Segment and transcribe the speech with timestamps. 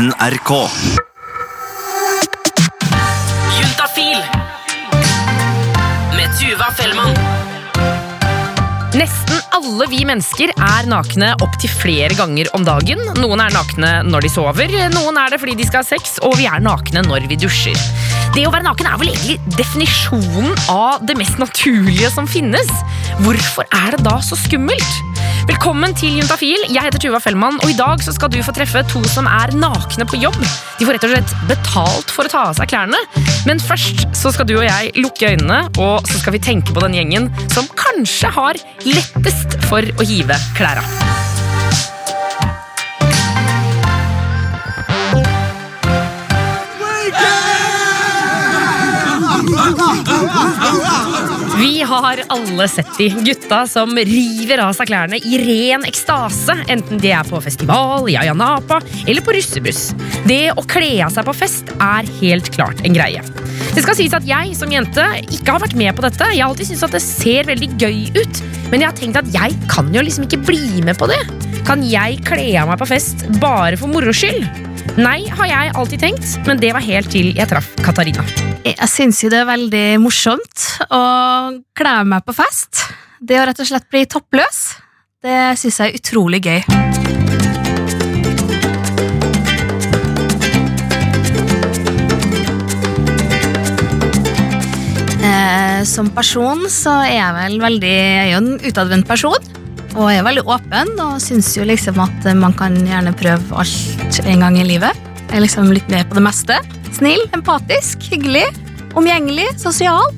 [0.00, 0.50] NRK.
[3.58, 4.22] Juntafil
[6.16, 7.12] med Tuva Fellmann.
[8.96, 13.02] Nesten alle vi mennesker er nakne opptil flere ganger om dagen.
[13.20, 16.38] Noen er nakne når de sover, noen er det fordi de skal ha sex, og
[16.40, 17.76] vi er nakne når vi dusjer.
[18.32, 22.72] Det å være naken er vel egentlig definisjonen av det mest naturlige som finnes.
[23.20, 25.09] Hvorfor er det da så skummelt?
[25.50, 26.60] Velkommen til Juntafil.
[26.70, 30.06] Jeg heter Tuva Fellmann, og i dag skal du få treffe to som er nakne
[30.06, 30.36] på jobb.
[30.78, 33.00] De får rett og slett betalt for å ta av seg klærne.
[33.48, 36.84] Men først så skal du og jeg lukke øynene, og så skal vi tenke på
[36.86, 40.86] den gjengen som kanskje har lettest for å hive klæra.
[51.80, 57.00] Vi har alle sett de gutta som river av seg klærne i ren ekstase, enten
[57.00, 59.94] de er på festival, i Ayanapa eller på russebuss.
[60.28, 63.24] Det å kle av seg på fest er helt klart en greie.
[63.72, 66.28] Det skal sies at jeg som jente ikke har vært med på dette.
[66.34, 69.36] Jeg har alltid syntes at det ser veldig gøy ut, men jeg har tenkt at
[69.40, 71.22] jeg kan jo liksom ikke bli med på det.
[71.64, 74.68] Kan jeg kle av meg på fest bare for moro skyld?
[74.98, 78.24] Nei, har jeg alltid tenkt, men det var helt til jeg traff Katarina.
[78.66, 81.02] Jeg syns jo det er veldig morsomt å
[81.78, 82.82] kle meg på fest.
[83.22, 84.58] Det å rett og slett bli toppløs,
[85.22, 86.58] det syns jeg er utrolig gøy.
[95.30, 99.59] Eh, som person så er jeg vel veldig Jeg er jo en utadvendt person.
[99.98, 104.20] Og jeg er veldig åpen og syns jo liksom at man kan gjerne prøve alt
[104.22, 104.96] en gang i livet.
[105.30, 106.58] Jeg er liksom litt med på det meste.
[106.94, 108.46] Snill, empatisk, hyggelig,
[108.98, 110.10] omgjengelig, sosial.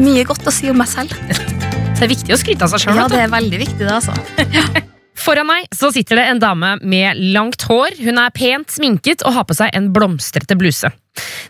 [0.00, 1.14] Mye godt å si om meg selv.
[1.94, 2.98] Det er viktig å skryte av seg sjøl.
[2.98, 4.90] Ja, det er veldig viktig, det, altså.
[5.24, 7.96] Foran meg så sitter det en dame med langt hår.
[8.04, 10.90] Hun er pent sminket og har på seg en blomstrete bluse.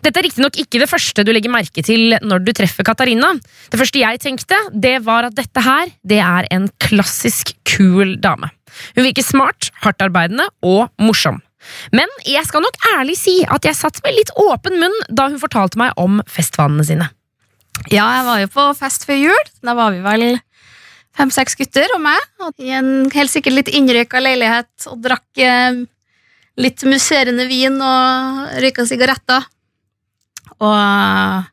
[0.05, 3.33] Dette er riktignok ikke det første du legger merke til når du treffer Katarina.
[3.73, 8.47] Det første jeg tenkte, det var at dette her, det er en klassisk kul dame.
[8.95, 11.41] Hun virker smart, hardtarbeidende og morsom.
[11.91, 15.41] Men jeg skal nok ærlig si at jeg satt med litt åpen munn da hun
[15.41, 17.11] fortalte meg om festvanene sine.
[17.91, 19.49] Ja, jeg var jo på fest før jul.
[19.65, 20.37] Da var vi vel
[21.15, 22.21] fem-seks gutter og meg.
[22.61, 25.83] I en helt sikkert litt innrøyka leilighet og drakk eh,
[26.61, 29.47] litt musserende vin og røyka sigaretter.
[30.55, 31.51] Og,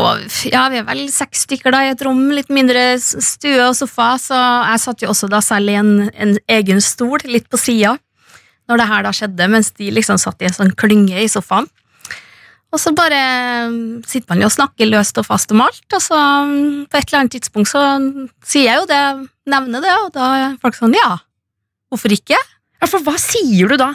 [0.00, 3.76] og ja, vi er vel seks stykker da i et rom, litt mindre stue og
[3.76, 4.40] sofa, så
[4.72, 7.96] jeg satt jo også da selv i en, en egen stol litt på sida
[8.66, 11.68] når det her da skjedde, mens de liksom satt i en sånn klynge i sofaen.
[12.74, 13.18] Og så bare
[13.70, 16.98] mm, sitter man jo og snakker løst og fast om alt, og så mm, på
[16.98, 17.82] et eller annet tidspunkt så
[18.44, 19.02] sier jeg jo det,
[19.48, 21.12] nevner det, og da er folk sånn ja,
[21.92, 22.36] hvorfor ikke?
[22.76, 23.92] Ja, For hva sier du da?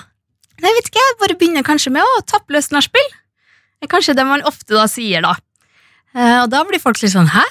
[0.62, 3.10] Jeg vet ikke, jeg bare begynner kanskje med å tappe løs nachspiel.
[3.82, 5.36] Det er kanskje det man ofte da sier, da.
[6.16, 7.44] Eh, Og da blir folk litt sånn hæ?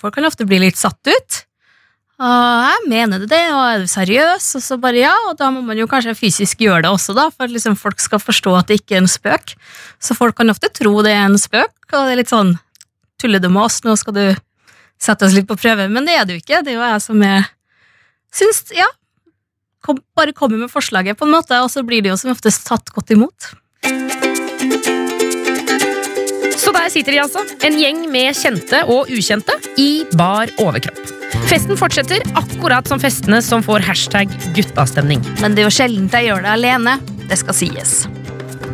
[0.00, 1.38] Folk kan ofte bli litt satt ut.
[2.18, 4.46] Og jeg mener det, og er du seriøs?
[4.58, 7.28] Og så bare ja, og da må man jo kanskje fysisk gjøre det også, da,
[7.30, 9.54] for at liksom folk skal forstå at det ikke er en spøk.
[10.02, 12.56] Så folk kan ofte tro det er en spøk, og det er litt sånn
[13.22, 14.24] tuller du med oss, nå skal du
[14.98, 16.62] sette oss litt på prøve, men det er det jo ikke.
[16.66, 17.46] Det er jo jeg som er
[18.34, 18.88] syns, ja,
[19.86, 22.66] kom, bare kommer med forslaget, på en måte, og så blir det jo som oftest
[22.66, 23.52] tatt godt imot.
[26.58, 31.17] Så der sitter de altså, en gjeng med kjente og ukjente i bar overkropp.
[31.48, 35.22] Festen fortsetter akkurat som festene som får hashtag guttastemning.
[35.40, 36.96] Men det er jo sjelden jeg gjør det alene.
[37.28, 37.94] Det skal sies.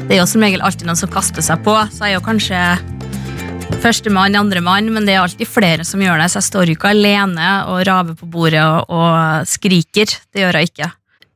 [0.04, 2.24] Det er jo som regel alltid noen som kaster seg på, så jeg er jo
[2.26, 2.60] kanskje
[3.82, 6.90] førstemann, andremann, men det er alltid flere som gjør det, så jeg står jo ikke
[6.92, 10.12] alene og raver på bordet og, og skriker.
[10.34, 10.90] Det gjør jeg ikke.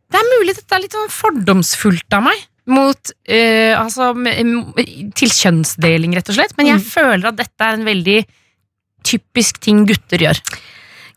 [0.08, 4.10] Det er mulig dette er litt sånn fordomsfullt av meg mot øh, altså,
[5.16, 6.52] til kjønnsdeling, rett og slett.
[6.58, 6.88] Men jeg Mm.
[6.90, 8.18] føler at dette er en veldig
[9.08, 10.40] typisk ting gutter gjør.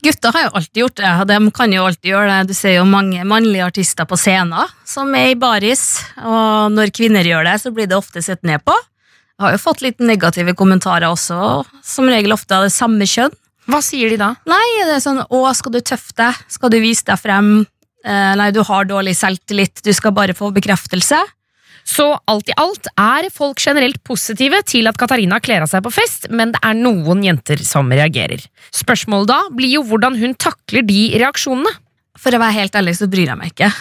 [0.01, 2.51] Gutter har jo alltid gjort det, og de kan jo alltid gjøre det.
[2.51, 7.28] Du ser jo mange mannlige artister på scenen som er i baris, og når kvinner
[7.28, 8.73] gjør det, så blir det ofte sett ned på.
[9.37, 13.34] Jeg har jo fått litt negative kommentarer også, som regel ofte av det samme kjønn.
[13.70, 14.31] Hva sier de da?
[14.49, 16.34] Nei, det er sånn 'Å, skal du tøffe deg?
[16.49, 17.67] Skal du vise deg frem?'
[18.03, 21.20] Eh, nei, du har dårlig selvtillit, du skal bare få bekreftelse.
[21.88, 25.94] Så alt i alt er folk generelt positive til at Katarina kler av seg på
[25.94, 28.44] fest, men det er noen jenter som reagerer.
[28.76, 31.73] Spørsmålet da blir jo hvordan hun takler de reaksjonene.
[32.22, 33.72] For å være helt ærlig så bryr jeg meg ikke.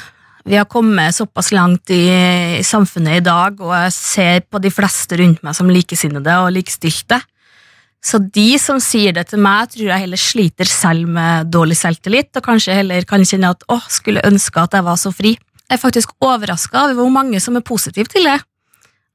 [0.49, 5.19] Vi har kommet såpass langt i, samfunnet i dag, og jeg ser på de fleste
[5.21, 7.21] rundt meg som likesinnede og likestilte.
[8.01, 12.33] Så de som sier det til meg, tror jeg heller sliter selv med dårlig selvtillit,
[12.33, 15.35] og kanskje heller kan kjenne at åh, skulle ønske at jeg var så fri.
[15.71, 18.41] Jeg er faktisk overraska over hvor mange som er positive til det.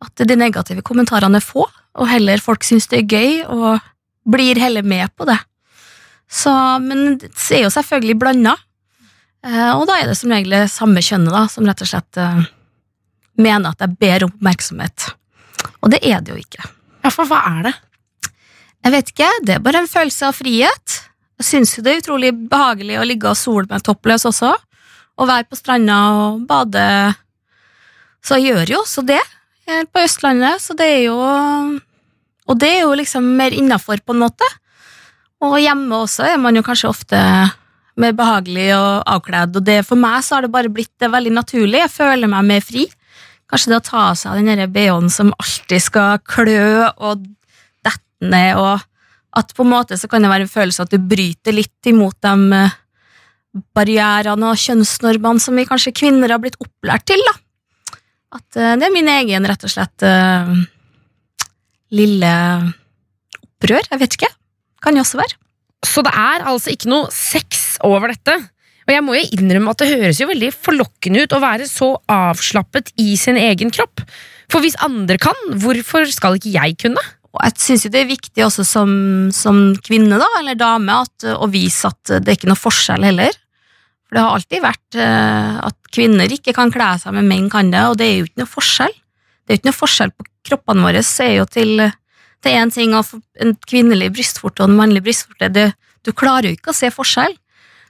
[0.05, 3.83] At de negative kommentarene er få, og heller folk syns det er gøy og
[4.31, 5.37] blir heller med på det.
[6.31, 8.55] Så, men det er jo selvfølgelig blanda.
[9.45, 12.19] Eh, og da er det som regel det samme kjønnet da, som rett og slett
[12.21, 12.45] eh,
[13.37, 15.09] mener at jeg ber om oppmerksomhet.
[15.83, 16.63] Og det er det jo ikke.
[17.03, 17.75] Ja, for hva er det?
[18.85, 20.95] Jeg vet ikke, det er bare en følelse av frihet.
[21.41, 24.53] Jeg syns jo det er utrolig behagelig å ligge og sole med toppløs også,
[25.15, 26.85] og være på stranda og bade.
[28.25, 29.21] Så jeg gjør jo også det
[29.65, 31.19] her på Østlandet, så det er jo
[32.45, 34.45] Og det er jo liksom mer innafor, på en måte.
[35.41, 37.17] Og hjemme også er man jo kanskje ofte
[37.97, 41.31] mer behagelig og avkledd, og det, for meg så har det bare blitt det veldig
[41.33, 41.79] naturlig.
[41.79, 42.85] Jeg føler meg mer fri.
[43.50, 47.25] Kanskje det å ta av seg den BH-en som alltid skal klø og
[47.85, 48.85] dette ned, og
[49.35, 52.17] at på en måte så kan det være en følelse at du bryter litt imot
[52.23, 52.77] de eh,
[53.75, 57.21] barrierene og kjønnsnormene som vi kanskje kvinner har blitt opplært til.
[57.29, 57.35] da.
[58.39, 60.51] At uh, det er min egen, rett og slett, uh,
[61.95, 62.33] lille
[63.45, 63.87] opprør.
[63.91, 64.31] Jeg vet ikke.
[64.83, 65.39] Kan jo også være.
[65.85, 68.35] Så det er altså ikke noe sex over dette.
[68.85, 71.95] Og jeg må jo innrømme at det høres jo veldig forlokkende ut å være så
[72.11, 74.03] avslappet i sin egen kropp.
[74.51, 77.01] For hvis andre kan, hvorfor skal ikke jeg kunne?
[77.35, 78.91] Og jeg syns det er viktig også som,
[79.35, 83.33] som kvinne da, eller dame at, å vise at det er ikke noe forskjell heller.
[84.05, 87.71] For det har alltid vært eh, at kvinner ikke kan kle seg, men menn kan
[87.73, 88.93] det, og det er jo ikke noe forskjell.
[88.93, 91.87] Det er jo ikke noe forskjell på kroppene våre, er jo til
[92.45, 93.07] én ting av
[93.41, 95.71] en kvinnelig brystvorte og en mannlig brystvorte.
[96.05, 97.33] Du klarer jo ikke å se forskjell.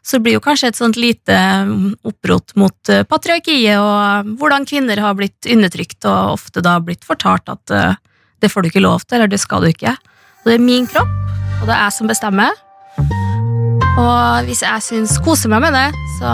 [0.06, 1.36] Så det blir jo kanskje et sånt lite
[1.66, 7.08] mm, opprot mot uh, patriarkiet og hvordan kvinner har blitt undertrykt og ofte da blitt
[7.08, 7.98] fortalt at uh,
[8.38, 9.96] det får du ikke lov til, eller det skal du ikke.
[10.44, 11.10] Og det er min kropp,
[11.58, 12.65] og det er jeg som bestemmer.
[13.96, 15.88] Og hvis jeg syns koser meg med det,
[16.20, 16.34] så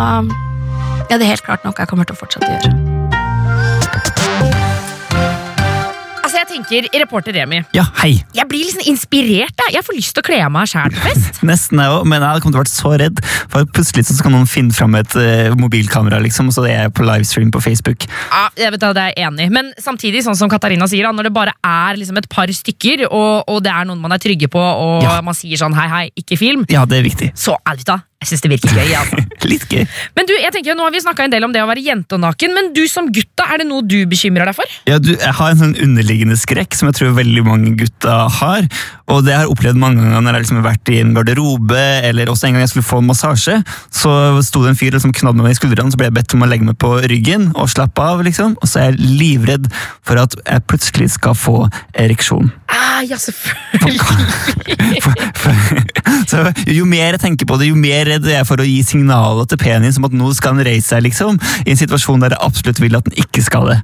[1.09, 2.90] er det helt klart noe jeg kommer til å fortsette å gjøre.
[6.51, 8.21] Tenker, Reporter Remi, Ja, hei.
[8.36, 9.56] jeg blir liksom inspirert.
[9.65, 11.39] Jeg, jeg får lyst til å kle av meg sjæl på fest.
[11.50, 13.21] Nesten jeg òg, men jeg hadde kommet til å vært så redd.
[13.51, 16.94] For plutselig så kan noen finne fram et uh, mobilkamera, liksom, og så er jeg
[16.98, 18.06] på livestream på Facebook.
[18.31, 19.50] Ja, jeg vet, det er jeg enig.
[19.56, 23.07] Men samtidig, sånn som Katarina sier, da, når det bare er liksom et par stykker,
[23.09, 25.18] og, og det er noen man er trygge på, og Ja.
[25.25, 27.31] man sier sånn hei, hei, ikke film, Ja, det er viktig.
[27.39, 28.00] så er det da.
[28.21, 28.91] Jeg syns det virker gøy.
[29.00, 29.23] Altså.
[29.51, 29.81] Litt gøy.
[30.18, 32.15] Men du, jeg tenker, Nå har vi snakka en del om det å være jente
[32.15, 34.77] og naken, men du som gutta, er det noe du bekymrer deg for?
[34.85, 38.69] Ja, du, jeg har en sånn underliggende skrekk som jeg tror veldig mange gutta har.
[39.12, 41.81] Og det har jeg opplevd mange ganger når jeg liksom har vært i en garderobe,
[42.12, 43.57] eller også en gang jeg skulle få en massasje.
[43.89, 44.13] Så
[44.45, 46.44] sto det en fyr liksom knadd knadde meg i skuldrene, så ble jeg bedt om
[46.44, 48.24] å legge meg på ryggen og slappe av.
[48.24, 48.57] liksom.
[48.62, 49.71] Og så er jeg livredd
[50.03, 52.51] for at jeg plutselig skal få ereksjon.
[52.71, 54.01] Ah, ja, selvfølgelig.
[55.01, 55.56] For, for,
[56.29, 58.77] så jo mer jeg tenker på det, jo mer redd er jeg for å gi
[58.85, 61.39] signaler til penis om at nå skal han reise seg, liksom.
[61.65, 63.79] I en situasjon der jeg absolutt vil at han ikke skal det.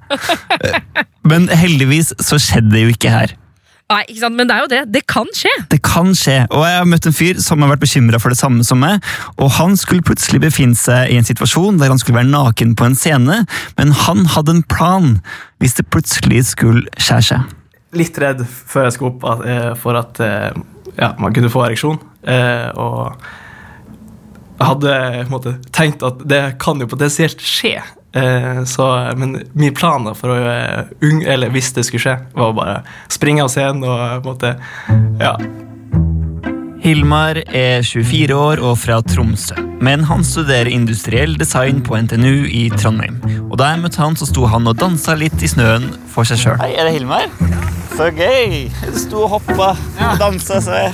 [1.29, 3.33] Men heldigvis så skjedde det jo ikke her.
[3.87, 4.35] Nei, ikke sant?
[4.35, 4.81] Men det er jo det.
[4.91, 5.51] Det kan skje.
[5.71, 8.39] Det kan skje, og jeg har møtt en fyr som har vært bekymra for det
[8.39, 9.03] samme som meg.
[9.39, 12.89] og Han skulle plutselig befinne seg i en situasjon der han skulle være naken på
[12.89, 13.45] en scene,
[13.79, 15.15] men han hadde en plan
[15.63, 17.55] hvis det plutselig skulle skjære seg.
[17.97, 20.49] Litt redd før jeg skulle opp eh, for at eh,
[20.97, 21.99] ja, man kunne få ereksjon.
[22.27, 23.17] Eh, og
[24.57, 27.77] jeg hadde på en måte, tenkt at det kan jo potensielt skje.
[28.17, 30.39] Eh, så, men min plan da for å
[31.05, 32.81] unng, eller hvis det skulle skje, var å bare
[33.13, 34.57] springe av scenen og på en måte
[35.21, 35.37] Ja.
[36.87, 42.67] Hilmar er 24 år og fra Tromsø, men han studerer industriell design på NTNU i
[42.77, 43.17] Trondheim.
[43.49, 46.39] Og Da jeg møtte han, så sto han og dansa litt i snøen for seg
[46.45, 46.63] sjøl.
[46.63, 47.27] Er det Hilmar?
[47.97, 48.67] Så gøy!
[48.85, 50.91] Du sto og hoppa og dansa, så jeg.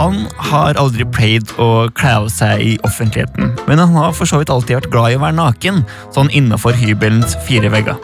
[0.00, 4.40] Han har aldri pleid å kle av seg i offentligheten, men han har for så
[4.40, 5.84] vidt alltid vært glad i å være naken,
[6.16, 8.00] sånn innafor hybelens fire vegger.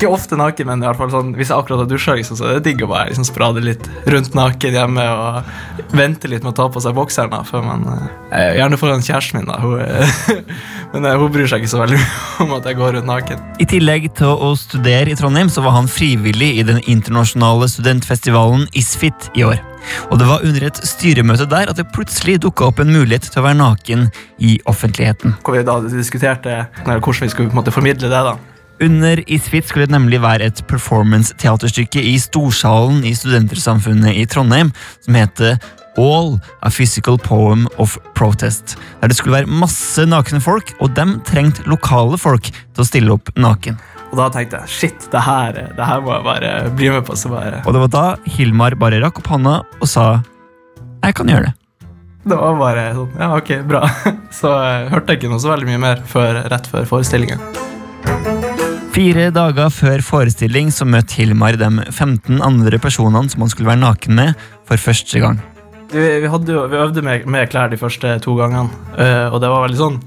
[0.00, 2.46] Ikke ofte naken, men i hvert fall sånn, hvis jeg akkurat har dusja, liksom, så
[2.48, 6.54] er det digg å bare liksom, sprade litt rundt naken hjemme og vente litt med
[6.54, 7.28] å ta på seg bokseren.
[7.28, 7.84] da, før man,
[8.32, 9.58] eh, Gjerne foran kjæresten min, da.
[9.60, 10.14] Hun, eh,
[10.94, 12.00] men eh, hun bryr seg ikke så veldig
[12.46, 13.42] om at jeg går rundt naken.
[13.60, 18.70] I tillegg til å studere i Trondheim, så var han frivillig i den internasjonale studentfestivalen
[18.72, 19.60] ISFIT i år.
[20.08, 23.42] Og det var under et styremøte der at det plutselig dukka opp en mulighet til
[23.42, 24.08] å være naken
[24.40, 25.36] i offentligheten.
[25.44, 28.24] Hvor vi da diskuterte hvordan vi skulle formidle det.
[28.32, 28.38] da.
[28.80, 34.70] Under ISFIT skulle det nemlig være et performance-teaterstykke i Storsalen i Studentersamfunnet i Trondheim
[35.04, 35.58] som heter
[36.00, 38.78] All a Physical Poem of Protest.
[39.02, 43.12] Der det skulle være masse nakne folk, og dem trengte lokale folk til å stille
[43.18, 43.76] opp naken.
[44.10, 47.18] Og da tenkte jeg shit, det her, det her må jeg bare bli med på.
[47.20, 48.04] Så bare Og det var da
[48.38, 50.10] Hilmar bare rakk opp hånda og sa
[51.04, 51.56] jeg kan gjøre det.
[52.30, 53.84] Det var bare sånn Ja, ok, bra.
[54.40, 57.68] Så jeg hørte jeg ikke noe så veldig mye mer før, rett før forestillingen.
[58.90, 63.84] Fire dager før forestilling så møtte Hilmar de 15 andre personene som han skulle være
[63.84, 65.38] naken med for første gang.
[65.92, 68.66] Vi, hadde jo, vi øvde med, med klær de første to gangene,
[68.98, 70.00] eh, og det var veldig sånn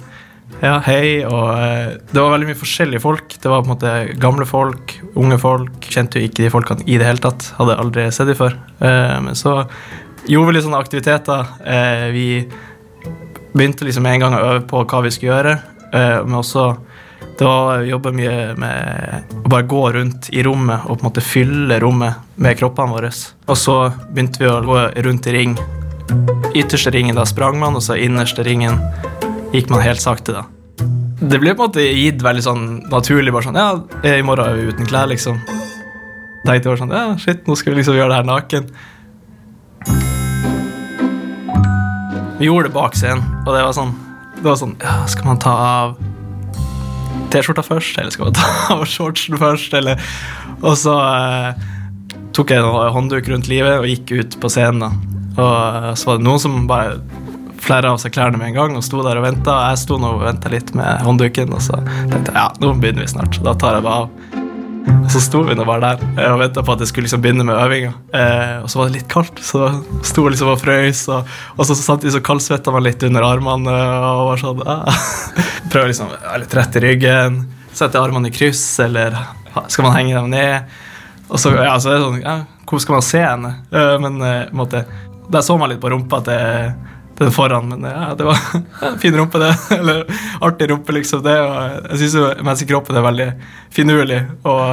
[0.60, 3.38] Ja, hei, og eh, det var veldig mye forskjellige folk.
[3.40, 5.88] Det var på en måte gamle folk, unge folk.
[5.88, 7.50] Kjente jo ikke de folkene i det hele tatt.
[7.58, 8.60] Hadde aldri sett dem før.
[8.84, 9.62] Eh, men så
[10.28, 11.56] gjorde vi litt sånne aktiviteter.
[12.16, 12.28] Vi
[13.56, 15.56] begynte liksom en gang å øve på hva vi skulle gjøre,
[16.24, 16.70] men også
[17.38, 21.08] det var å jobbe mye med å bare gå rundt i rommet og på en
[21.10, 23.10] måte fylle rommet med kroppene våre.
[23.50, 23.78] Og så
[24.12, 25.56] begynte vi å gå rundt i ring.
[26.54, 28.78] Ytterste ringen da sprang man, og så innerste ringen
[29.54, 30.38] gikk man helt sakte.
[30.38, 30.46] da.
[31.24, 33.34] Det ble på en måte gitt veldig sånn naturlig.
[33.34, 35.42] bare sånn, ja, I morgen er vi uten klær, liksom.
[36.44, 38.72] Tenkte jeg bare sånn, ja, shit, nå skal vi liksom gjøre det her naken.
[42.38, 43.94] Vi gjorde det bak scenen, og det var sånn,
[44.36, 46.13] det var sånn ja, Skal man ta av
[47.34, 49.74] T-skjorta først, eller skal man ta av shortsen først?
[49.80, 50.02] Eller,
[50.62, 51.66] og så eh,
[52.36, 54.86] tok jeg en håndduk rundt livet og gikk ut på scenen.
[54.86, 55.20] da.
[55.34, 57.00] Og eh, så var det noen som bare
[57.64, 59.58] flerra av seg klærne med en gang og sto der og venta.
[59.72, 61.80] Jeg sto nå og venta litt med håndduken, og så
[62.12, 63.40] tenkte jeg ja, nå begynner vi snart.
[63.46, 64.43] Da tar jeg bare av.
[64.84, 67.22] Og så sto vi nå bare der eh, og venta på at jeg skulle liksom
[67.24, 67.92] begynne med øvinga.
[68.16, 69.70] Eh, og så var det litt kaldt, så
[70.06, 71.06] sto liksom og frøys.
[71.14, 73.76] Og, og så samtidig så kaldsvetta man litt under armene.
[74.10, 75.04] og var sånn, ah.
[75.72, 77.40] Prøver liksom å være litt rett i ryggen.
[77.74, 79.18] Sette armene i kryss, eller
[79.68, 80.76] skal man henge dem ned?
[81.30, 82.36] Og så, ja, så er det sånn, ja,
[82.70, 83.54] Hvor skal man se henne?
[83.74, 84.68] Eh, men eh, på
[85.34, 86.74] der så man litt på rumpa til
[87.20, 88.40] den foran, men ja, det var
[88.82, 89.52] en fin rumpe, det.
[89.80, 90.06] Eller
[90.42, 91.24] artig rumpe, liksom.
[91.26, 91.36] det.
[91.42, 93.28] Og jeg syns jo menneskekroppen er veldig
[93.74, 94.22] finurlig.
[94.50, 94.64] Og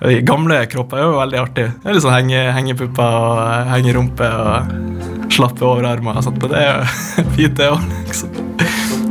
[0.00, 1.66] de gamle kropper er jo veldig artig.
[1.82, 6.40] Det er litt sånn henge, hengepupper og eh, hengerumpe og slappe overarmer og sånt.
[6.40, 8.38] Men det er jo fint, det òg, liksom.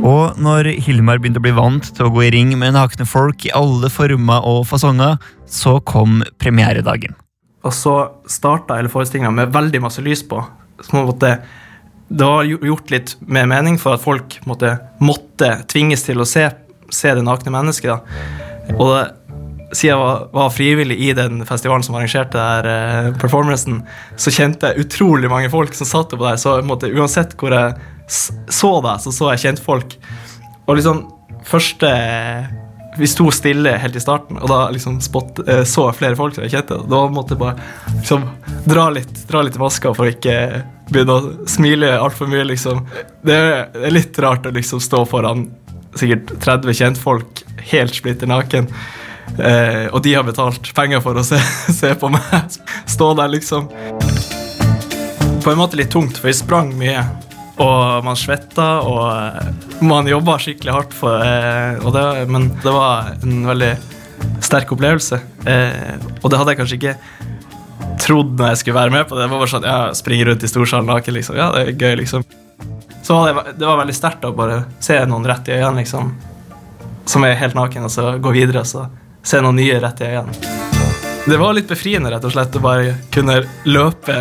[0.00, 3.44] Og når Hilmar begynte å bli vant til å gå i ring med nakne folk
[3.46, 7.14] i alle former og fasonger, så kom premieredagen.
[7.68, 7.94] Og så
[8.30, 10.40] starta hele forestillinga med veldig masse lys på.
[10.80, 11.34] Så man en måte,
[12.10, 16.48] det var gjort litt med mening for at folk måtte, måtte tvinges til å se,
[16.90, 18.10] se det nakne mennesket.
[18.74, 19.04] Og det,
[19.70, 23.84] siden jeg var, var, frivillig i den festivalen som arrangerte der, eh, performancen,
[24.18, 26.40] så kjente jeg utrolig mange folk som satt oppå der.
[26.42, 27.78] Så måtte, uansett hvor jeg
[28.10, 29.94] så deg, så så jeg kjentfolk.
[30.66, 31.04] Og liksom
[31.46, 31.92] første
[32.98, 36.34] vi sto stille helt i starten, og da liksom spot, eh, så jeg flere folk
[36.34, 36.82] som jeg kjente.
[36.90, 37.54] Da måtte jeg bare
[38.00, 38.26] liksom,
[38.66, 40.34] dra litt, dra litt i maska for ikke
[40.90, 42.84] begynne å smile altfor mye, liksom.
[43.26, 45.48] Det er litt rart å liksom stå foran
[45.98, 47.42] sikkert 30 kjentfolk
[47.72, 48.68] helt splitter naken.
[49.38, 51.38] Eh, og de har betalt penger for å se,
[51.80, 52.58] se på meg
[52.94, 53.70] stå der, liksom.
[55.40, 57.04] På en måte litt tungt, for vi sprang mye.
[57.60, 63.14] Og man svetta, og eh, man jobba skikkelig hardt, for, eh, det, men det var
[63.20, 63.74] en veldig
[64.44, 65.20] sterk opplevelse.
[65.48, 66.96] Eh, og det hadde jeg kanskje ikke
[68.10, 69.24] trodd når jeg skulle være med på det.
[69.24, 71.38] Det var bare sånn, ja, Springe rundt i storsalen naken, liksom.
[71.38, 72.26] Ja, det er gøy, liksom.
[73.06, 76.10] Så var det, det var veldig sterkt å bare se noen rett i øynene, liksom.
[77.10, 78.88] Som er helt naken, og så gå videre og så
[79.26, 80.56] se noen nye rett i øynene.
[81.20, 84.16] Det var litt befriende rett og slett å bare kunne løpe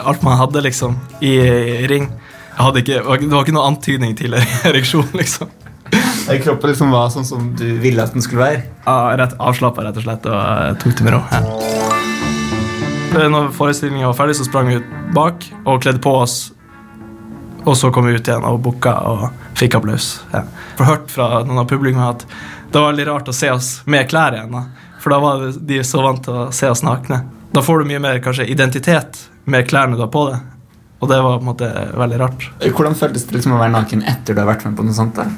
[0.00, 1.36] alt man hadde, liksom, i,
[1.84, 2.08] i ring
[2.58, 4.34] ikke, det var ikke noen antydning til
[4.68, 5.52] ereksjon, liksom.
[6.42, 8.66] Kroppen liksom var sånn som du ville at den skulle være?
[8.84, 11.22] Ja, rett, Avslappa, rett og slett, og tok det med ro.
[11.32, 11.97] Ja.
[13.12, 16.52] Når forestillinga var ferdig, så sprang vi ut bak og kledde på oss.
[17.64, 19.24] Og så kom vi ut igjen og booka og
[19.58, 20.10] fikk applaus.
[20.32, 20.44] Ja.
[20.76, 22.26] For hørt fra noen av publikum at
[22.68, 24.54] det var veldig rart å se oss med klær igjen.
[24.54, 24.92] Da.
[25.02, 27.22] For da var de så vant til å se oss nakne.
[27.54, 30.44] Da får du mye mer kanskje identitet med klærne du har på deg.
[30.98, 32.48] Og det var på en måte veldig rart.
[32.64, 35.16] Hvordan føltes det liksom å være naken etter du har vært med på noe sånt?
[35.18, 35.28] da?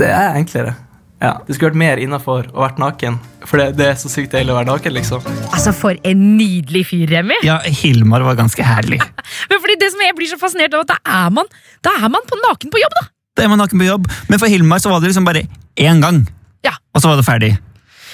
[0.00, 0.74] Det er enklere.
[1.20, 3.18] Ja, Det skulle vært mer innafor å vært naken.
[3.44, 4.94] For det, det, er så sykt deilig å være naken.
[4.96, 5.24] liksom.
[5.52, 7.36] Altså, For en nydelig fyr, Remi.
[7.44, 9.00] Ja, Hilmar var ganske herlig.
[9.50, 11.50] Men fordi det som Jeg blir så fascinert av at da er man,
[11.84, 13.04] da er man på naken på jobb, da!
[13.36, 14.08] Da er man naken på jobb.
[14.32, 15.44] Men for Hilmar så var det liksom bare
[15.80, 16.24] én gang,
[16.66, 16.72] Ja.
[16.94, 17.52] og så var det ferdig.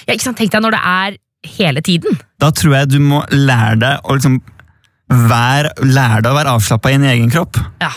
[0.06, 0.38] Ja, ikke sant?
[0.42, 1.16] Tenk deg når det er
[1.56, 2.18] hele tiden.
[2.42, 4.40] Da tror jeg du må lære deg å liksom
[5.30, 7.58] være, lære deg å være avslappa i en egen kropp.
[7.82, 7.92] Ja.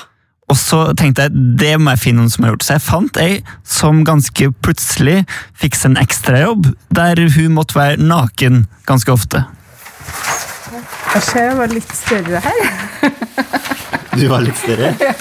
[0.49, 2.65] Og så tenkte jeg det må jeg finne noen som har gjort.
[2.65, 3.31] Så jeg fant ei
[3.67, 5.21] som ganske plutselig
[5.61, 9.45] fikk seg en ekstrajobb der hun måtte være naken ganske ofte.
[11.13, 12.59] Jeg ser jeg var litt større her.
[14.17, 14.93] Du var litt større?
[14.99, 15.13] Ja.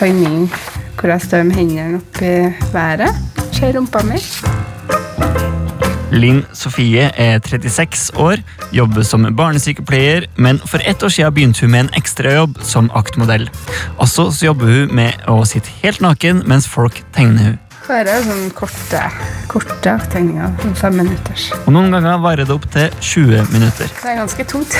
[0.00, 0.50] en
[0.98, 2.34] hvor jeg står med hendene opp i
[2.74, 3.14] været.
[3.54, 4.20] Ser rumpa mi.
[6.10, 8.42] Linn Sofie er 36 år,
[8.74, 13.46] jobber som barnesykepleier, men for ett år siden begynte hun med en ekstrajobb som aktmodell.
[14.02, 17.58] Også så jobber hun med å sitte helt naken mens folk tegner hun.
[17.90, 19.00] Her er sånn korte,
[19.50, 20.52] korte tegninger.
[20.62, 21.48] sånn Fem minutters.
[21.64, 23.90] Og noen ganger varer det opp til 20 minutter.
[23.90, 24.76] Det er ganske tungt.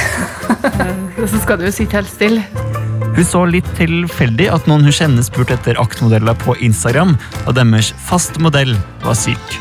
[1.18, 2.44] Og så skal du jo sitte helt stille.
[3.16, 7.90] Hun så litt tilfeldig at noen hun kjenner spurte etter aktmodeller på Instagram, og deres
[8.06, 9.60] faste modell var syk.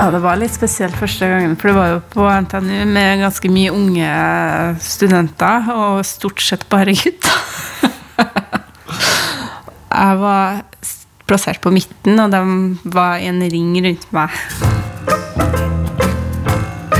[0.00, 3.50] Ja, det var litt spesielt første gangen, for det var jo på NTNU med ganske
[3.52, 4.12] mye unge
[4.80, 7.42] studenter, og stort sett bare gutter.
[10.00, 10.62] Jeg var
[11.28, 12.40] plassert på midten, og de
[12.96, 14.40] var i en ring rundt meg.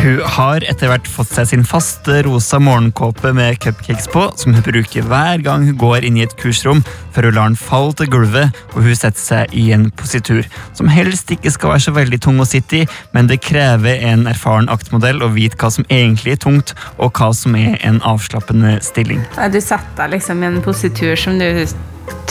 [0.01, 4.65] Hun har etter hvert fått seg sin faste rosa morgenkåpe med cupcakes på, som hun
[4.65, 6.81] bruker hver gang hun går inn i et kursrom,
[7.13, 10.89] før hun lar den falle til gulvet og hun setter seg i en positur, som
[10.89, 14.73] helst ikke skal være så veldig tung å sitte i, men det krever en erfaren
[14.73, 19.21] aktmodell å vite hva som egentlig er tungt, og hva som er en avslappende stilling.
[19.53, 21.67] Du setter deg liksom i en positur som du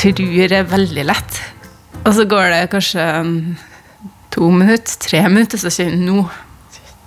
[0.01, 1.41] tror er veldig lett.
[2.01, 3.33] Og så går det kanskje um,
[4.33, 6.29] to minutter, tre minutter, så sier du nå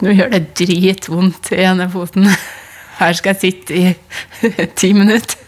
[0.02, 2.26] Nå gjør det dritvondt i ene foten.
[2.99, 3.92] Her skal jeg sitte i
[4.78, 5.38] ti minutter.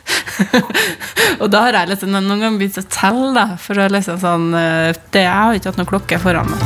[1.43, 4.47] og da har jeg liksom noen ganger begynt å telle, da, for å liksom sånn
[4.59, 6.61] eh, det, Jeg har ikke hatt noen klokke foran meg.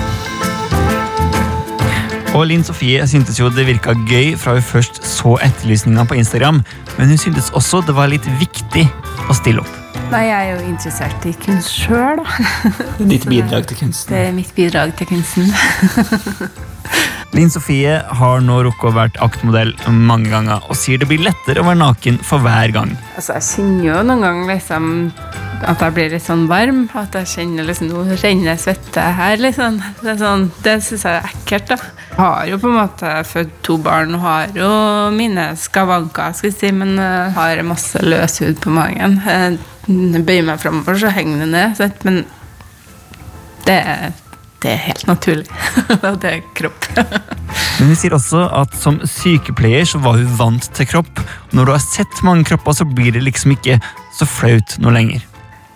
[2.37, 6.61] Og Linn Sofie syntes jo det virka gøy fra hun først så etterlysninga på Instagram,
[6.99, 8.85] men hun syntes også det var litt viktig
[9.29, 9.75] å stille opp.
[10.13, 12.29] Nei, jeg er jo interessert i kunst sjøl, da.
[13.01, 14.13] Ditt bidrag til kunsten.
[14.13, 15.49] Det er mitt bidrag til kunsten.
[17.37, 21.61] Linn Sofie har nå rukket å vært aktmodell mange ganger, og sier det blir lettere
[21.61, 22.95] å være naken for hver gang.
[23.17, 24.89] Altså, jeg kjenner jo noen ganger liksom
[25.67, 26.85] at jeg blir litt sånn varm.
[26.99, 29.81] At jeg kjenner liksom Nå renner svette her, liksom.
[30.03, 31.75] Det, sånn, det syns jeg er ekkelt.
[31.75, 34.71] Jeg har jo på en måte født to barn og har jo
[35.15, 39.19] mine skavanker, skal jeg si, men uh, har masse løs hud på magen.
[39.27, 42.03] Jeg bøyer meg framover, så henger det ned.
[42.07, 42.23] Men
[43.67, 44.11] det er,
[44.63, 45.47] det er helt naturlig.
[46.23, 46.89] Det er kropp.
[47.79, 51.23] Men hun sier også at som sykepleier så var hun vant til kropp.
[51.55, 53.79] Når du har sett mange kropper, så blir det liksom ikke
[54.19, 55.23] så flaut noe lenger.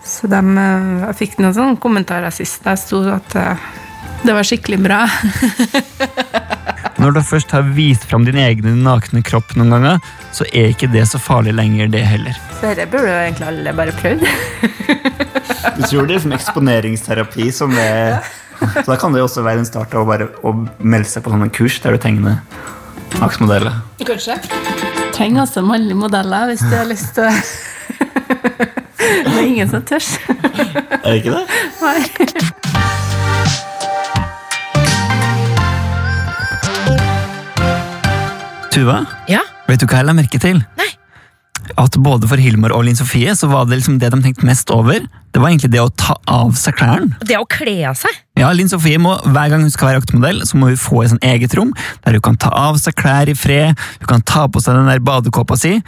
[0.03, 2.65] Så de, eh, jeg fikk noen sånne kommentarer sist.
[2.67, 3.71] Der sto at eh,
[4.27, 5.05] det var skikkelig bra.
[7.03, 10.91] Når du først har vist fram din egen nakne kropp noen ganger, så er ikke
[10.91, 12.37] det så farlig lenger, det heller.
[12.59, 14.27] Så dette burde jo egentlig alle bare prøvd.
[15.79, 18.21] Du tror det er som eksponeringsterapi som er
[18.83, 21.25] Så da kan det jo også være en start av å bare å melde seg
[21.25, 22.39] på sånne kurs der du tegner
[23.23, 23.75] aksmodeller.
[24.07, 24.39] Kanskje.
[25.13, 27.29] Trenger altså mannlige modeller hvis du har lyst til.
[29.03, 30.03] Det er ingen som tør.
[31.03, 31.45] Er det ikke det?
[31.83, 33.13] Nei.
[38.73, 39.41] Tuva, Ja?
[39.69, 40.63] vet du hva jeg la merke til?
[40.79, 40.89] Nei.
[41.81, 44.71] At både for Hilmar og Linn Sofie så var det liksom det de tenkte mest
[44.75, 45.05] over.
[45.33, 47.17] Det var egentlig det å ta av seg klærne.
[47.25, 48.17] Det å kle av seg.
[48.39, 51.13] Ja, Linn Sofie må, Hver gang hun skal være aktemodell, så må hun få et
[51.15, 51.73] sånn eget rom
[52.05, 53.79] der hun kan ta av seg klær i fred.
[54.03, 55.79] Hun kan ta på seg den der badekåpa si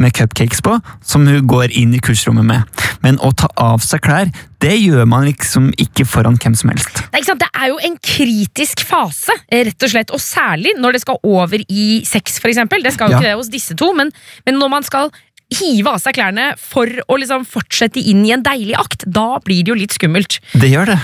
[0.00, 2.84] med cupcakes på, som hun går inn i kursrommet med.
[3.04, 4.32] Men å ta av seg klær,
[4.62, 7.02] det gjør man liksom ikke foran hvem som helst.
[7.12, 7.44] Ikke sant?
[7.44, 10.14] Det er jo en kritisk fase, rett og slett.
[10.14, 12.82] Og særlig når det skal over i sex, eksempel.
[12.82, 13.20] Det skal jo Ja.
[13.20, 14.10] ikke det hos disse to, men,
[14.46, 15.10] men når man skal
[15.48, 19.62] hive av seg klærne for å liksom fortsette inn i en deilig akt, da blir
[19.64, 20.40] det jo litt skummelt.
[20.52, 20.98] Det gjør det.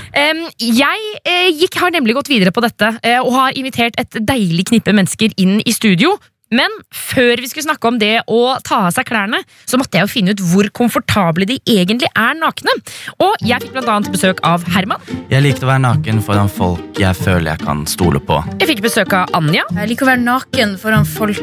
[0.61, 4.69] Jeg eh, gikk, har nemlig gått videre på dette eh, og har invitert et deilig
[4.73, 6.19] knippe mennesker inn i studio.
[6.55, 10.07] Men før vi skulle snakke om det å ta av seg klærne, så måtte jeg
[10.07, 12.75] jo finne ut hvor komfortable de egentlig er nakne.
[13.19, 15.03] Og jeg fikk annet besøk av Herman.
[15.33, 18.41] Jeg likte å være naken foran folk jeg føler jeg kan stole på.
[18.61, 21.41] Jeg fikk besøk av Anja Jeg liker å være naken foran folk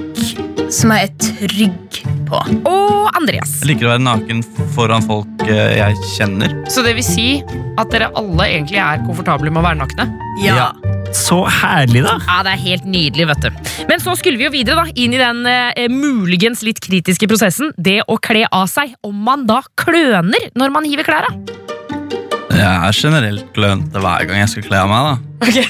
[0.72, 2.40] som jeg er trygg på.
[2.70, 3.58] og Andreas.
[3.62, 4.44] Jeg liker å være naken
[4.76, 6.56] foran folk eh, jeg kjenner.
[6.72, 7.28] Så det vil si
[7.80, 10.08] at dere alle egentlig er komfortable med å være nakne?
[10.42, 10.56] ja.
[10.62, 10.72] Ja.
[11.16, 12.16] Så herlig, da!
[12.28, 13.72] Ja, det er helt nydelig, vet du.
[13.90, 17.74] Men så skulle vi jo videre da, inn i den eh, muligens litt kritiske prosessen.
[17.78, 18.96] Det å kle av seg.
[19.06, 21.60] Om man da kløner når man hiver klærne.
[22.52, 25.12] Jeg er generelt klønete hver gang jeg skal kle av meg.
[25.42, 25.70] da.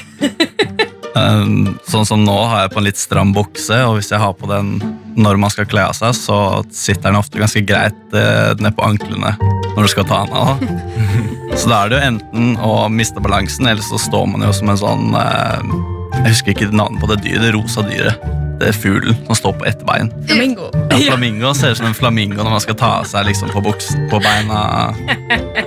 [1.12, 4.32] Um, sånn som nå har jeg på en litt stram bukse, og hvis jeg har
[4.32, 4.78] på den
[5.16, 6.36] når man skal kle av seg, så
[6.72, 9.34] sitter den ofte ganske greit eh, ned på anklene
[9.74, 10.62] når du skal ta den av.
[11.52, 14.70] Så da er det jo enten å miste balansen, eller så står man jo som
[14.72, 15.74] en sånn eh,
[16.22, 18.24] Jeg husker ikke navnet på det dyret, det rosa dyret.
[18.62, 20.08] Det er fuglen som står på ett bein.
[20.30, 20.70] Flamingo.
[20.92, 23.60] Ja, flamingo ser ut som en flamingo når man skal ta av seg liksom på,
[23.64, 24.62] buksen, på beina.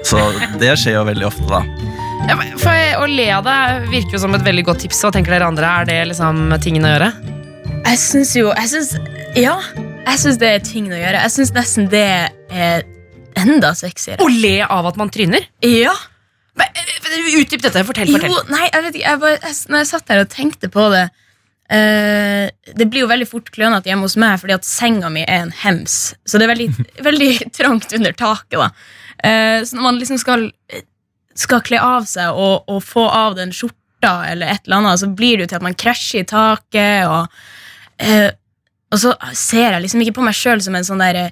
[0.07, 0.21] Så
[0.61, 1.61] det skjer jo veldig ofte, da.
[2.25, 3.57] Ja, For Å le av det
[3.91, 5.03] virker jo som et veldig godt tips.
[5.05, 5.69] Hva tenker dere andre?
[5.69, 7.11] Er det liksom tingen å gjøre?
[7.85, 8.95] Jeg syns jo jeg synes,
[9.35, 9.55] Ja,
[10.05, 11.21] jeg syns det er ting å gjøre.
[11.25, 12.03] Jeg syns nesten det
[12.55, 12.85] er
[13.35, 14.23] enda sexyere.
[14.23, 15.43] Å le av at man tryner?
[15.65, 15.93] Ja.
[16.55, 16.91] Men, eh,
[17.41, 17.83] Utdyp dette.
[17.83, 18.11] Fortell.
[18.13, 18.31] fortell.
[18.31, 19.09] Jo, nei, jeg vet ikke.
[19.09, 21.03] Jeg bare, jeg, når jeg satt der og tenkte på det
[21.73, 25.43] eh, Det blir jo veldig fort klønete hjemme hos meg fordi at senga mi er
[25.43, 26.13] en hems.
[26.23, 26.69] Så det er veldig,
[27.09, 28.59] veldig trangt under taket.
[28.61, 28.69] da
[29.25, 30.49] Eh, Så når man liksom skal,
[31.35, 35.07] skal kle av seg og, og få av den skjorta, eller et eller annet, så
[35.07, 37.07] blir det jo til at man krasjer i taket.
[37.09, 37.31] Og,
[37.99, 38.27] eh,
[38.95, 41.31] og så ser jeg liksom ikke på meg sjøl som en sånn der eh,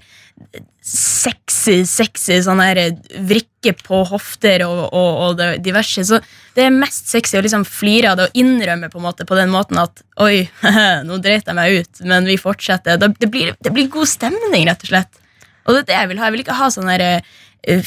[0.84, 6.04] sexy, sexy sånn der eh, vrikke på hofter og, og, og diverse.
[6.04, 6.20] Så
[6.58, 9.38] det er mest sexy å liksom flire av det og innrømme på en måte på
[9.40, 10.38] den måten at oi,
[11.08, 12.94] nå dreit jeg meg ut, men vi fortsetter.
[13.00, 15.14] Det, blir, det blir god stemning, rett og slett.
[15.64, 16.26] Og det er det jeg vil ha.
[16.28, 17.24] Jeg vil ikke ha sånn der eh,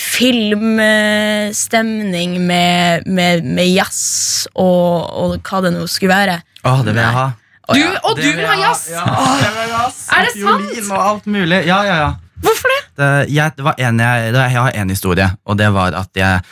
[0.00, 6.36] filmstemning med, med, med jazz og, og hva det nå skulle være.
[6.64, 7.28] Åh, det vil jeg ha.
[7.66, 8.86] Du, og du vil ha jazz!
[8.94, 10.90] Er det sant?
[10.90, 11.64] Og alt mulig.
[11.66, 12.10] Ja, ja, ja.
[12.44, 12.82] Hvorfor det?
[13.00, 16.10] Det, jeg, det var en jeg, det, jeg har en historie, og det var at
[16.16, 16.44] jeg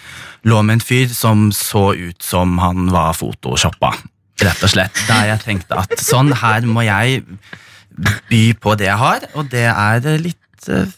[0.49, 3.93] lå med en fyr som så ut som han var photoshoppa.
[4.43, 5.05] Rett og slett.
[5.09, 7.23] Der jeg tenkte at sånn, her må jeg
[8.31, 10.91] by på det jeg har, og det er litt eh,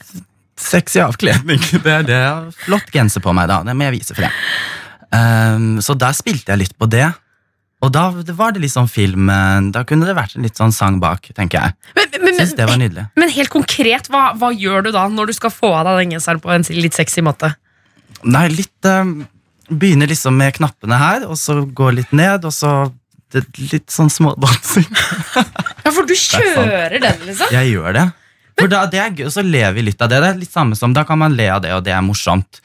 [0.57, 1.61] sexy avkledning.
[1.85, 2.17] Det er det.
[2.17, 3.61] jeg har Flott genser på meg, da.
[3.67, 4.33] Det må jeg vise frem.
[5.13, 7.11] Um, så der spilte jeg litt på det.
[7.85, 8.07] Og da
[8.39, 11.29] var det litt sånn film eh, Da kunne det vært en litt sånn sang bak,
[11.37, 11.77] tenker jeg.
[11.99, 13.07] Men, men, men, Synes det var nydelig.
[13.21, 16.17] men helt konkret, hva, hva gjør du da når du skal få av deg den
[16.17, 17.53] genseren på en litt sexy måte?
[18.25, 19.19] Nei, litt um,
[19.67, 22.71] Begynner liksom med knappene her, og så gå litt ned, og så
[23.35, 24.87] det, litt sånn smådansing.
[25.87, 27.51] Ja, For du kjører den, liksom?
[27.55, 28.05] Jeg gjør det.
[28.59, 30.19] For da, det er gøy, og så ler vi litt av det.
[30.23, 32.61] Det er litt samme som, Da kan man le av det, og det er morsomt.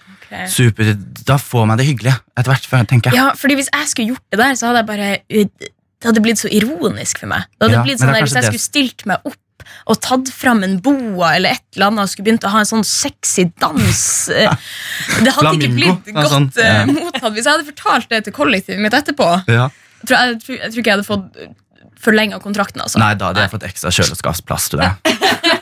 [0.51, 0.93] Super,
[1.27, 3.19] Da får man det hyggelig etter hvert, tenker jeg.
[3.19, 6.41] Ja, fordi Hvis jeg skulle gjort det der, så hadde jeg bare Det hadde blitt
[6.41, 7.47] så ironisk for meg.
[7.57, 8.51] Det hadde Ja, blitt sånn det er der, Hvis jeg det.
[8.51, 9.37] skulle stilt meg opp
[9.85, 12.69] og tatt fram en boa eller et eller annet og skulle begynt å ha en
[12.69, 14.01] sånn sexy dans
[14.33, 14.49] eh,
[15.25, 16.85] Det hadde ikke blitt godt sånt, eh, ja.
[16.89, 19.27] mottatt hvis jeg hadde fortalt det til kollektivet mitt etterpå.
[19.47, 19.69] Ja.
[20.01, 21.59] Jeg tror, jeg, jeg tror ikke jeg hadde fått
[22.01, 22.81] forlenga kontrakten.
[22.81, 22.97] Altså.
[23.01, 24.97] Nei, da hadde jeg fått ekstra kjøleskapsplass, til jeg.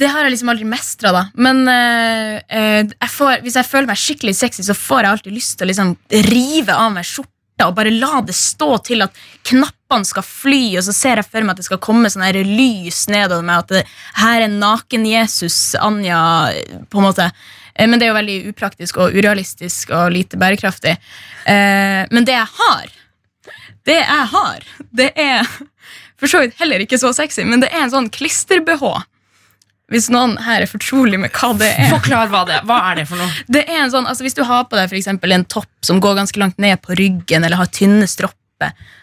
[0.00, 1.22] Det har jeg liksom aldri mestra, da.
[1.34, 5.36] Men eh, eh, jeg får, hvis jeg føler meg skikkelig sexy, så får jeg alltid
[5.36, 5.94] lyst til å liksom
[6.30, 7.30] rive av meg skjorta
[7.68, 9.14] og bare la det stå til at
[9.46, 12.40] knappene skal fly, og så ser jeg for meg at det skal komme sånn her
[12.48, 13.84] lys nedover meg, at det,
[14.18, 16.18] her er naken-Jesus, Anja,
[16.90, 17.28] på en måte.
[17.74, 20.96] Eh, Men det er jo veldig upraktisk og urealistisk og lite bærekraftig.
[21.46, 22.90] Eh, Men det jeg har,
[23.84, 25.46] det jeg har, det er
[26.24, 28.84] for så vidt heller ikke så sexy, men det er en sånn klister-BH.
[29.92, 31.90] Hvis noen her er fortrolig med hva det er.
[31.92, 32.62] Forklar hva det er.
[32.64, 33.28] Hva er det for noe?
[33.54, 36.00] Det er en sånn, altså Hvis du har på deg for eksempel en topp som
[36.00, 38.40] går ganske langt ned på ryggen, eller har tynne stropper,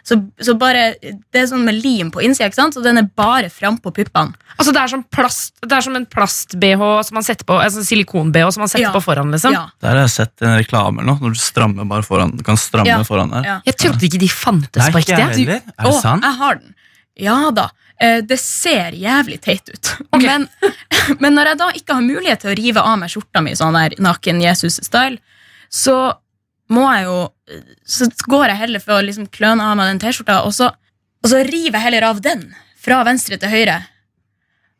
[0.01, 2.73] så, så bare, det er sånn med lim på innsida, ikke sant?
[2.73, 4.33] så den er bare frampå puppene.
[4.55, 7.83] Altså, det er som, plast, det er som en plast-BH som man setter på altså
[7.85, 8.93] silikon-BH som man setter Ja.
[8.95, 9.29] på foran.
[9.35, 9.67] liksom Ja.
[9.85, 12.33] Der har jeg sett en reklame nå, når du strammer bare foran.
[12.39, 13.03] Du kan stramme Ja.
[13.05, 13.45] foran der.
[13.45, 13.59] Ja.
[13.69, 15.19] Jeg trodde ikke de fantes på ekte.
[15.21, 16.25] Er det sant?
[16.25, 16.73] jeg har den.
[17.19, 17.69] Ja da.
[17.99, 19.91] Eh, Det ser jævlig teit ut.
[20.11, 20.27] Okay.
[20.27, 20.47] Men,
[21.23, 23.73] men når jeg da ikke har mulighet til å rive av meg skjorta mi sånn
[23.77, 25.19] der naken Jesus-style,
[25.71, 25.95] så
[26.71, 27.17] må jeg jo
[27.87, 30.71] Så går jeg heller for å liksom kløne av meg den T-skjorta, og, så-
[31.23, 32.45] og så river jeg heller av den
[32.79, 33.79] fra venstre til høyre.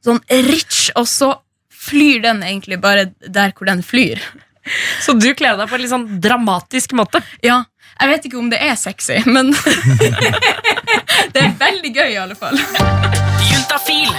[0.06, 1.34] Sånn rich, og så
[1.70, 4.22] flyr den egentlig bare der hvor den flyr.
[5.02, 7.22] Så du kler deg på en litt sånn dramatisk måte.
[7.44, 7.64] Ja,
[8.02, 9.54] jeg vet ikke om det er sexy, men
[11.34, 12.58] det er veldig gøy i alle fall.
[13.46, 14.10] Juntafil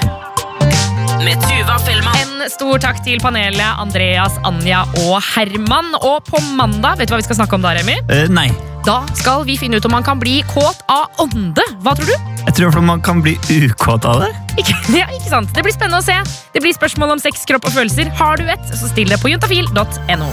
[1.22, 2.18] med Tuva Fellmann.
[2.42, 5.92] En stor takk til panelet Andreas, Anja og Herman.
[6.00, 7.98] Og på mandag, vet du hva vi skal snakke om da, Remi?
[8.10, 8.48] Uh, nei.
[8.82, 11.62] Da skal vi finne ut om man kan bli kåt av ånde.
[11.84, 12.32] Hva tror du?
[12.42, 14.32] Jeg tror man kan bli ukåt av det.
[14.58, 15.54] Ikke, ja, ikke sant?
[15.54, 16.18] Det blir spennende å se.
[16.54, 18.10] Det blir spørsmål om sex, kropp og følelser.
[18.18, 20.32] Har du et, så still det på juntafil.no.